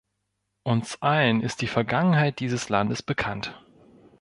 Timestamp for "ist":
1.43-1.61